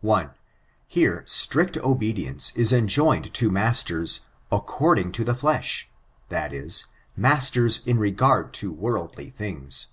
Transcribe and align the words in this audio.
1. 0.00 0.30
Here, 0.86 1.22
strict 1.26 1.76
obedience 1.76 2.50
is 2.56 2.72
enjoined 2.72 3.34
to 3.34 3.50
masters, 3.50 4.20
*" 4.34 4.50
according 4.50 5.12
to 5.12 5.22
the 5.22 5.34
flesh*'— 5.34 5.90
that 6.30 6.54
is, 6.54 6.86
mastera 7.14 7.78
in 7.86 7.98
regard 7.98 8.54
to 8.54 8.72
worldly 8.72 9.30
thbgs. 9.32 9.88